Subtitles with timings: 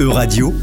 [0.00, 0.54] E-Radio,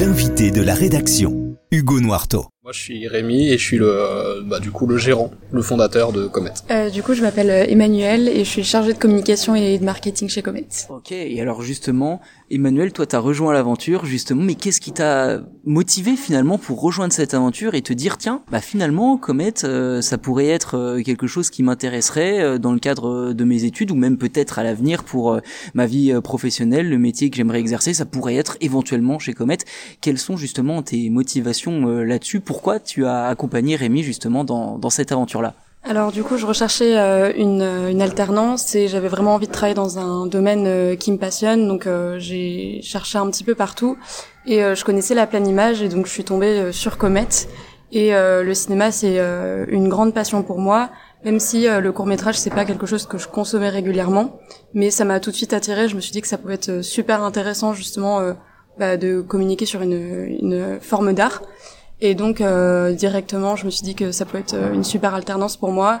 [0.00, 2.46] l'invité de la rédaction, Hugo Noirto.
[2.68, 5.62] Moi, je suis Rémi et je suis le, euh, bah, du coup, le gérant, le
[5.62, 6.52] fondateur de Comet.
[6.70, 9.84] Euh, du coup, je m'appelle euh, Emmanuel et je suis chargée de communication et de
[9.86, 10.66] marketing chez Comet.
[10.90, 12.20] Ok, et alors justement,
[12.50, 17.32] Emmanuel, toi, t'as rejoint l'aventure, justement, mais qu'est-ce qui t'a motivé finalement pour rejoindre cette
[17.32, 19.54] aventure et te dire, tiens, bah finalement, Comet,
[20.02, 24.18] ça pourrait être quelque chose qui m'intéresserait dans le cadre de mes études ou même
[24.18, 25.40] peut-être à l'avenir pour
[25.72, 29.58] ma vie professionnelle, le métier que j'aimerais exercer, ça pourrait être éventuellement chez Comet.
[30.02, 34.90] Quelles sont justement tes motivations là-dessus pour pourquoi tu as accompagné Rémi justement dans, dans
[34.90, 35.54] cette aventure-là?
[35.84, 39.76] Alors du coup, je recherchais euh, une, une, alternance et j'avais vraiment envie de travailler
[39.76, 41.68] dans un domaine euh, qui me passionne.
[41.68, 43.96] Donc euh, j'ai cherché un petit peu partout
[44.44, 47.28] et je connaissais la pleine image et donc je suis tombée sur Comet.
[47.92, 49.18] Et le cinéma, c'est
[49.68, 50.88] une grande passion pour moi,
[51.24, 54.40] même si le court métrage c'est pas quelque chose que je consommais régulièrement,
[54.72, 55.86] mais ça m'a tout de suite attiré.
[55.86, 58.20] Je me suis dit que ça pouvait être super intéressant justement
[58.78, 61.42] bah, de communiquer sur une, une forme d'art.
[62.00, 65.14] Et donc euh, directement, je me suis dit que ça peut être euh, une super
[65.14, 66.00] alternance pour moi.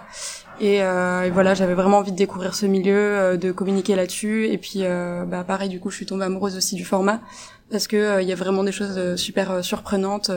[0.60, 4.46] Et, euh, et voilà, j'avais vraiment envie de découvrir ce milieu, euh, de communiquer là-dessus.
[4.48, 7.20] Et puis, euh, bah, pareil, du coup, je suis tombée amoureuse aussi du format
[7.70, 10.30] parce que il y a vraiment des choses super surprenantes.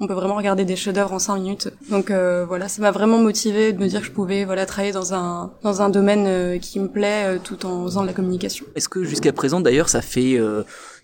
[0.00, 1.68] on peut vraiment regarder des chefs-d'œuvre en cinq minutes.
[1.92, 5.14] Donc voilà, ça m'a vraiment motivée de me dire que je pouvais voilà travailler dans
[5.14, 8.66] un dans un domaine qui me plaît tout en faisant de la communication.
[8.74, 10.40] Est-ce que jusqu'à présent, d'ailleurs, ça fait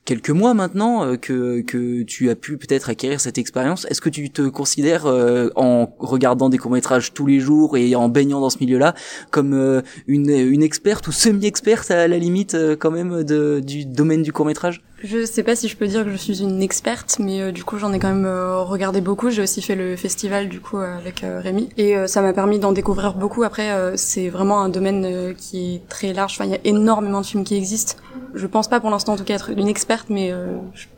[0.04, 3.86] quelques mois maintenant euh, que, que tu as pu peut-être acquérir cette expérience.
[3.88, 8.08] Est-ce que tu te considères euh, en regardant des courts-métrages tous les jours et en
[8.08, 8.94] baignant dans ce milieu-là
[9.30, 14.22] comme euh, une, une experte ou semi-experte à la limite quand même de, du domaine
[14.22, 14.82] du court-métrage?
[15.02, 17.78] Je sais pas si je peux dire que je suis une experte, mais du coup
[17.78, 19.30] j'en ai quand même regardé beaucoup.
[19.30, 23.14] J'ai aussi fait le festival du coup avec Rémi et ça m'a permis d'en découvrir
[23.14, 23.42] beaucoup.
[23.42, 26.38] Après c'est vraiment un domaine qui est très large.
[26.42, 27.96] Il y a énormément de films qui existent
[28.34, 30.56] je pense pas pour l'instant en tout cas être une experte, mais euh,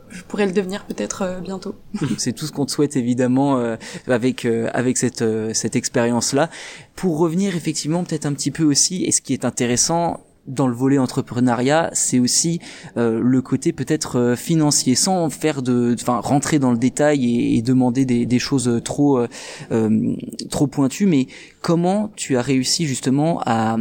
[0.09, 1.75] je, pourrais le devenir peut-être euh, bientôt.
[2.17, 3.75] C'est tout ce qu'on te souhaite évidemment euh,
[4.07, 6.49] avec avec cette cette expérience là.
[6.95, 10.73] Pour revenir effectivement peut-être un petit peu aussi, et ce qui est intéressant dans le
[10.73, 12.59] volet entrepreneuriat, c'est aussi
[12.95, 18.25] le côté peut-être financier, sans faire de, enfin rentrer dans le détail et, demander des,
[18.25, 19.25] des, choses trop
[20.49, 21.27] trop pointues, mais
[21.61, 23.77] comment tu as réussi justement à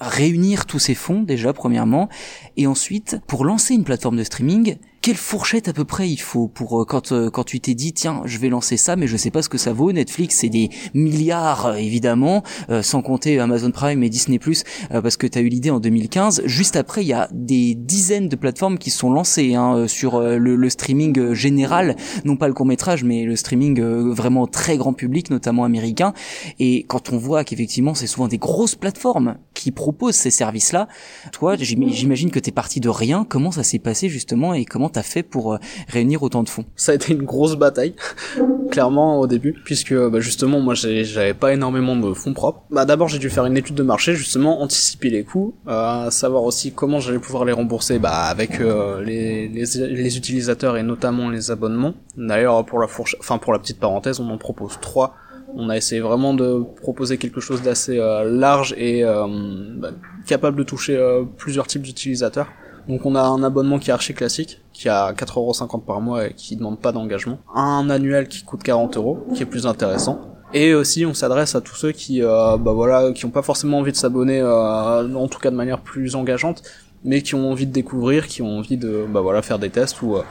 [0.00, 2.08] réunir tous ces fonds déjà premièrement
[2.56, 4.76] et ensuite pour lancer une plateforme de streaming
[5.06, 7.92] quelle fourchette à peu près il faut pour euh, quand euh, quand tu t'es dit
[7.92, 9.92] tiens je vais lancer ça mais je sais pas ce que ça vaut.
[9.92, 12.42] Netflix c'est des milliards euh, évidemment
[12.82, 16.42] sans compter Amazon Prime et Disney Plus parce que tu as eu l'idée en 2015
[16.46, 20.56] juste après il y a des dizaines de plateformes qui sont lancées hein, sur le,
[20.56, 21.94] le, streaming général.
[22.24, 23.80] Non pas le court métrage mais le streaming
[24.10, 26.14] vraiment très grand public notamment américain.
[26.58, 30.88] Et quand on voit qu'effectivement c'est souvent des grosses plateformes qui proposent ces services là
[31.30, 33.24] toi j'imagine que tu es parti de rien.
[33.28, 35.58] Comment ça s'est passé justement et comment fait pour euh,
[35.88, 37.94] réunir autant de fonds Ça a été une grosse bataille,
[38.70, 42.62] clairement au début, puisque bah, justement moi j'avais pas énormément de fonds propres.
[42.70, 46.44] Bah d'abord j'ai dû faire une étude de marché, justement anticiper les coûts, euh, savoir
[46.44, 51.50] aussi comment j'allais pouvoir les rembourser, bah avec euh, les, les, utilisateurs et notamment les
[51.50, 51.94] abonnements.
[52.16, 55.14] D'ailleurs pour la fourche, enfin pour la petite parenthèse, on en propose trois
[55.58, 59.90] on a essayé vraiment de proposer quelque chose d'assez large et bah,
[60.26, 60.98] capable de toucher
[61.38, 62.48] plusieurs types d'utilisateurs.
[62.88, 66.34] Donc on a un abonnement qui est archi classique, qui a 4,50€ par mois et
[66.34, 67.38] qui demande pas d'engagement.
[67.54, 70.20] Un annuel qui coûte 40 euros, qui est plus intéressant.
[70.54, 73.78] Et aussi on s'adresse à tous ceux qui, euh, bah voilà, qui ont pas forcément
[73.78, 76.62] envie de s'abonner, euh, en tout cas de manière plus engageante,
[77.04, 80.00] mais qui ont envie de découvrir, qui ont envie de, bah voilà, faire des tests
[80.02, 80.22] ou euh,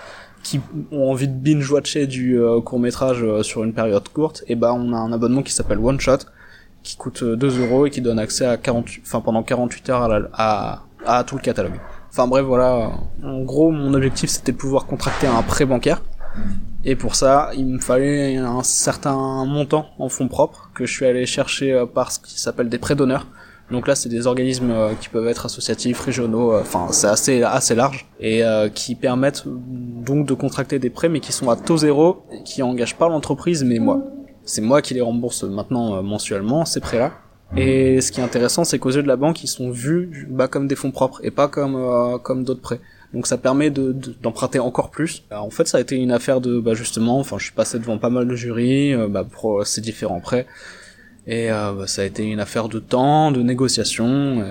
[0.41, 0.61] qui
[0.91, 4.43] ont envie de binge-watcher du court métrage sur une période courte.
[4.47, 6.19] Et bah on a un abonnement qui s'appelle One Shot,
[6.83, 11.23] qui coûte 2 euros et qui donne accès à 48, enfin pendant 48 heures à
[11.23, 11.79] tout le catalogue.
[12.17, 12.91] Enfin bref, voilà.
[13.25, 16.01] En gros, mon objectif c'était de pouvoir contracter un prêt bancaire.
[16.85, 21.05] Et pour ça, il me fallait un certain montant en fonds propres que je suis
[21.05, 23.27] allé chercher euh, par ce qui s'appelle des prêts d'honneur.
[23.69, 27.43] Donc là, c'est des organismes euh, qui peuvent être associatifs, régionaux, euh, enfin c'est assez
[27.43, 28.43] assez large et
[28.73, 32.63] qui permettent donc de contracter des prêts mais qui sont à taux zéro, et qui
[32.63, 33.99] engagent pas l'entreprise mais moi.
[34.45, 37.11] C'est moi qui les rembourse maintenant mensuellement ces prêts-là
[37.57, 40.47] et ce qui est intéressant, c'est qu'aux yeux de la banque, ils sont vus bah,
[40.47, 42.81] comme des fonds propres et pas comme euh, comme d'autres prêts.
[43.13, 45.23] Donc ça permet de, d'emprunter encore plus.
[45.31, 47.97] en fait, ça a été une affaire de bah, justement, enfin, je suis passé devant
[47.97, 50.47] pas mal de jurys euh, bah, pour euh, ces différents prêts.
[51.27, 54.45] Et bah, ça a été une affaire de temps, de négociation,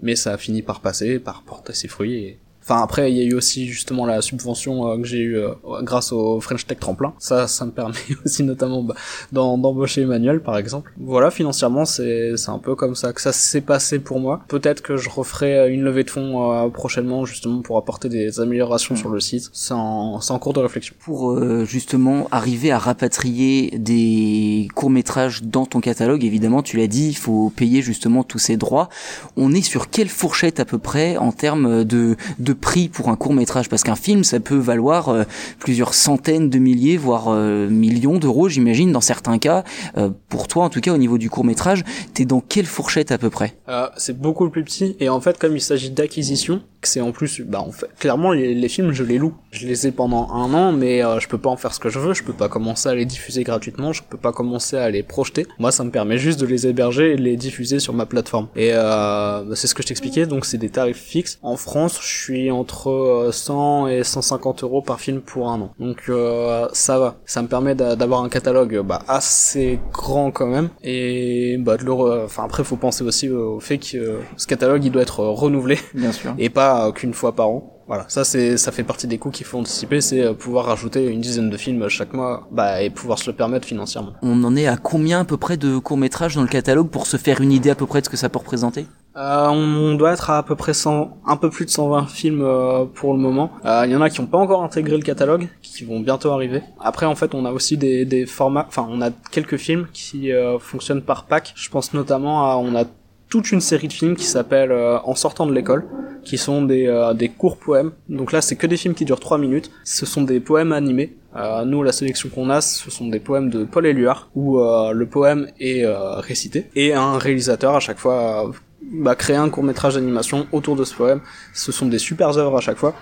[0.00, 2.14] mais ça a fini par passer, par porter ses fruits.
[2.14, 2.38] Et
[2.70, 5.40] Enfin après il y a eu aussi justement la subvention que j'ai eu
[5.82, 7.14] grâce au French Tech tremplin.
[7.18, 8.94] Ça ça me permet aussi notamment bah,
[9.32, 10.92] d'embaucher Emmanuel par exemple.
[10.96, 14.42] Voilà financièrement c'est c'est un peu comme ça que ça s'est passé pour moi.
[14.46, 19.08] Peut-être que je referai une levée de fonds prochainement justement pour apporter des améliorations sur
[19.08, 19.50] le site.
[19.52, 20.94] C'est en, en cours de réflexion.
[21.00, 27.08] Pour justement arriver à rapatrier des courts métrages dans ton catalogue, évidemment tu l'as dit,
[27.08, 28.88] il faut payer justement tous ces droits.
[29.36, 33.16] On est sur quelle fourchette à peu près en termes de, de prix pour un
[33.16, 35.24] court métrage Parce qu'un film, ça peut valoir euh,
[35.58, 39.64] plusieurs centaines de milliers, voire euh, millions d'euros, j'imagine, dans certains cas.
[39.96, 41.84] Euh, pour toi, en tout cas, au niveau du court métrage,
[42.14, 43.56] t'es dans quelle fourchette à peu près?
[43.96, 44.96] C'est beaucoup plus petit.
[45.00, 48.68] Et en fait, comme il s'agit d'acquisition, c'est en plus, bah, en fait, clairement, les,
[48.68, 49.34] films, je les loue.
[49.52, 51.98] Je les ai pendant un an, mais je peux pas en faire ce que je
[51.98, 52.14] veux.
[52.14, 53.92] Je peux pas commencer à les diffuser gratuitement.
[53.92, 55.46] Je peux pas commencer à les projeter.
[55.58, 58.48] Moi, ça me permet juste de les héberger et de les diffuser sur ma plateforme.
[58.56, 61.38] Et euh, bah, c'est ce que je t'expliquais, donc c'est des tarifs fixes.
[61.42, 65.72] En France, je suis entre 100 euh, et 150 euros par film pour un an.
[65.78, 70.68] Donc euh, ça va, ça me permet d'avoir un catalogue bah, assez grand quand même.
[70.82, 74.90] Et bah de le, enfin après, faut penser aussi au fait que ce catalogue il
[74.90, 77.76] doit être renouvelé, bien sûr, et pas qu'une fois par an.
[77.86, 81.06] Voilà, ça c'est ça fait partie des coûts qu'il faut anticiper, c'est euh, pouvoir rajouter
[81.06, 84.12] une dizaine de films chaque mois, bah et pouvoir se le permettre financièrement.
[84.22, 87.08] On en est à combien à peu près de courts métrages dans le catalogue pour
[87.08, 88.86] se faire une idée à peu près de ce que ça peut représenter?
[89.16, 92.42] Euh, on doit être à à peu près 100, un peu plus de 120 films
[92.42, 93.50] euh, pour le moment.
[93.64, 96.30] Il euh, y en a qui n'ont pas encore intégré le catalogue, qui vont bientôt
[96.30, 96.62] arriver.
[96.78, 100.30] Après, en fait, on a aussi des, des formats, enfin, on a quelques films qui
[100.60, 101.52] fonctionnent par pack.
[101.56, 102.84] Je pense notamment à, on a
[103.30, 105.86] toute une série de films qui s'appelle En sortant de l'école,
[106.24, 107.92] qui sont des, euh, des courts poèmes.
[108.08, 109.70] Donc là, c'est que des films qui durent 3 minutes.
[109.84, 111.16] Ce sont des poèmes animés.
[111.36, 114.92] Euh, nous, la sélection qu'on a, ce sont des poèmes de Paul Éluard, où euh,
[114.92, 118.50] le poème est récité, et un réalisateur à chaque fois
[118.92, 121.20] bah, crée un court métrage d'animation autour de ce poème.
[121.54, 122.94] Ce sont des super œuvres à chaque fois.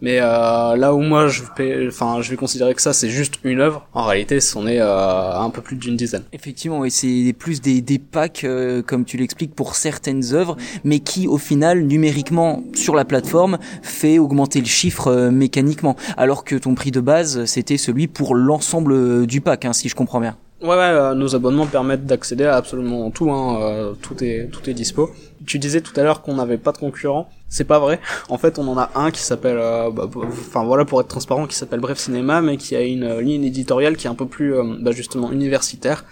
[0.00, 3.34] Mais euh, là où moi je vais, enfin je vais considérer que ça c'est juste
[3.42, 6.22] une œuvre, en réalité c'en est euh, un peu plus d'une dizaine.
[6.32, 11.00] Effectivement, et c'est plus des, des packs euh, comme tu l'expliques pour certaines œuvres, mais
[11.00, 16.54] qui au final numériquement sur la plateforme fait augmenter le chiffre euh, mécaniquement, alors que
[16.54, 20.36] ton prix de base c'était celui pour l'ensemble du pack, hein, si je comprends bien.
[20.60, 25.10] Ouais, ouais, nos abonnements permettent d'accéder à absolument tout, hein, tout est tout est dispo.
[25.46, 27.28] Tu disais tout à l'heure qu'on n'avait pas de concurrents.
[27.48, 28.00] C'est pas vrai.
[28.28, 31.46] En fait, on en a un qui s'appelle, euh, bah, enfin voilà, pour être transparent,
[31.46, 34.26] qui s'appelle Bref Cinéma, mais qui a une euh, ligne éditoriale qui est un peu
[34.26, 36.04] plus, euh, bah, justement, universitaire,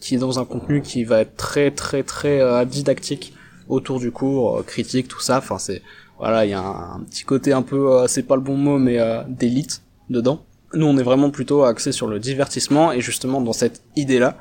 [0.00, 3.34] qui est dans un contenu qui va être très, très, très didactique
[3.68, 5.38] autour du cours, critique, tout ça.
[5.38, 5.82] Enfin, c'est,
[6.18, 8.98] voilà, il y a un, petit côté un peu, c'est pas le bon mot, mais
[9.28, 10.40] d'élite dedans.
[10.74, 14.36] Nous, on est vraiment plutôt axé sur le divertissement et justement dans cette idée-là,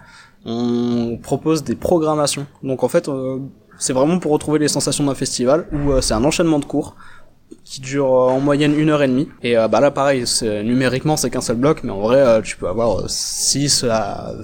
[0.45, 2.45] on propose des programmations.
[2.63, 3.09] Donc en fait,
[3.79, 6.95] c'est vraiment pour retrouver les sensations d'un festival où euh, c'est un enchaînement de cours
[7.63, 9.29] qui dure euh, en moyenne une heure et demie.
[9.41, 10.25] Et euh, bah là, pareil,
[10.63, 13.85] numériquement, c'est qu'un seul bloc, mais en vrai, tu peux avoir 6,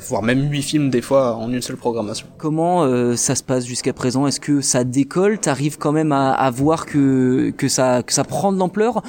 [0.08, 2.28] voire même 8 films des fois en une seule programmation.
[2.38, 4.26] Comment ça se passe jusqu'à présent?
[4.26, 5.38] Est-ce que ça décolle?
[5.38, 9.04] T'arrives quand même à, voir que, que, ça, que ça prend de l'ampleur?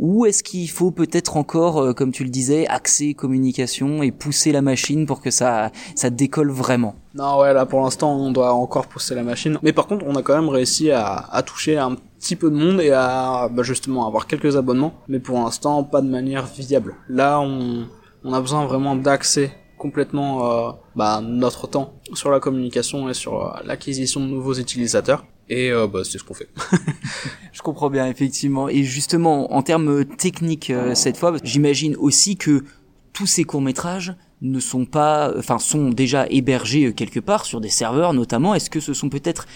[0.00, 4.62] Ou est-ce qu'il faut peut-être encore, comme tu le disais, axer communication et pousser la
[4.62, 6.96] machine pour que ça, ça décolle vraiment?
[7.14, 9.58] Non, ouais, là pour l'instant on doit encore pousser la machine.
[9.62, 12.56] Mais par contre, on a quand même réussi à, à toucher un petit peu de
[12.56, 14.94] monde et à bah, justement avoir quelques abonnements.
[15.08, 16.94] Mais pour l'instant, pas de manière viable.
[17.08, 17.86] Là, on,
[18.24, 23.46] on a besoin vraiment d'axer complètement euh, bah, notre temps sur la communication et sur
[23.46, 25.24] euh, l'acquisition de nouveaux utilisateurs.
[25.48, 26.48] Et euh, bah, c'est ce qu'on fait.
[27.52, 28.68] Je comprends bien, effectivement.
[28.68, 32.64] Et justement, en termes techniques, euh, cette fois, j'imagine aussi que
[33.12, 37.68] tous ces courts-métrages ne sont pas, enfin, sont déjà hébergés euh, quelque part sur des
[37.68, 38.54] serveurs notamment.
[38.54, 39.46] Est-ce que ce sont peut-être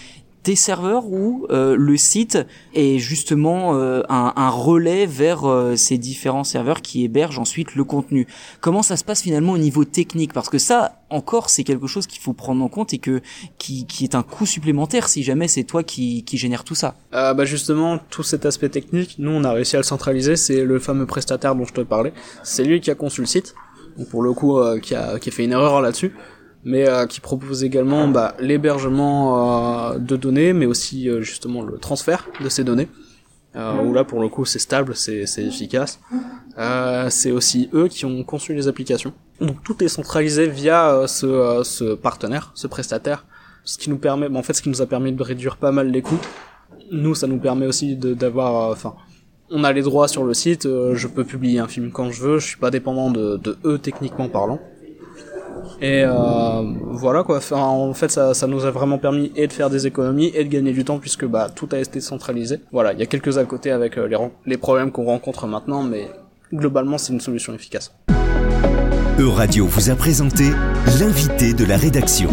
[0.45, 2.37] des serveurs ou euh, le site
[2.73, 5.43] est justement euh, un, un, relais vers
[5.75, 8.27] ces différents serveurs qui hébergent ensuite le contenu.
[8.61, 10.31] Comment ça se passe finalement au niveau technique?
[10.31, 13.21] Parce que ça, encore, c'est quelque chose qu'il faut prendre en compte et que
[13.57, 16.95] qui, qui est un coût supplémentaire si jamais c'est toi qui, qui génère tout ça.
[17.13, 20.35] Euh, bah justement, tout cet aspect technique, nous on a réussi à le centraliser.
[20.35, 22.13] C'est le fameux prestataire dont je te parlais.
[22.43, 23.55] C'est lui qui a conçu le site
[24.09, 26.13] pour le coup euh, qui, a, qui a fait une erreur là-dessus,
[26.65, 32.27] mais euh, qui propose également bah, l'hébergement euh, de données, mais aussi justement le transfert
[32.41, 32.89] de ces données.
[33.55, 35.99] où là pour le coup c'est stable, c'est efficace.
[37.09, 39.13] c'est aussi eux qui ont conçu les applications.
[39.39, 43.25] Donc tout est centralisé via ce, ce partenaire, ce prestataire,
[43.65, 45.89] ce qui nous permet, en fait, ce qui nous a permis de réduire pas mal
[45.89, 46.19] les coûts.
[46.91, 48.95] Nous, ça nous permet aussi d'avoir, enfin,
[49.49, 52.21] on a les droits sur le site, euh, je peux publier un film quand je
[52.21, 54.59] veux, je suis pas dépendant de, eux techniquement parlant.
[55.81, 57.39] Et euh, voilà quoi.
[57.51, 60.71] En fait, ça, nous a vraiment permis et de faire des économies et de gagner
[60.71, 62.59] du temps puisque bah tout a été centralisé.
[62.71, 65.83] Voilà, il y a quelques à côté avec euh, les, les problèmes qu'on rencontre maintenant,
[65.83, 66.09] mais
[66.53, 67.93] globalement, c'est une solution efficace.
[69.19, 70.45] Euradio vous a présenté
[70.99, 72.29] l'invité de la rédaction.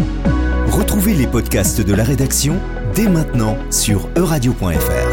[0.67, 2.55] Retrouvez les podcasts de la rédaction
[2.95, 5.12] dès maintenant sur euradio.fr.